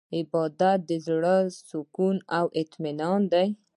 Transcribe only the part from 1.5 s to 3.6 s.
سکون او اطمینان دی.